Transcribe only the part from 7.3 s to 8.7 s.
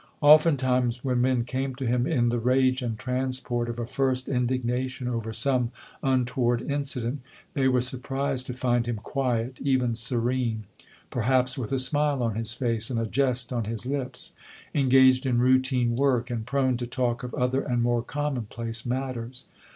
they were surprised to